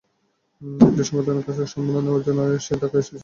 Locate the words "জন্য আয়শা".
2.25-2.73